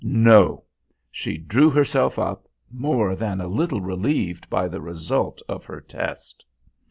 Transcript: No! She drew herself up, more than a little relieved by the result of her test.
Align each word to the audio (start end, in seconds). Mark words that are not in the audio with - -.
No! 0.03 0.63
She 1.11 1.37
drew 1.37 1.69
herself 1.69 2.17
up, 2.17 2.47
more 2.71 3.15
than 3.15 3.39
a 3.39 3.45
little 3.47 3.81
relieved 3.81 4.49
by 4.49 4.67
the 4.67 4.81
result 4.81 5.43
of 5.47 5.65
her 5.65 5.79
test. 5.79 6.43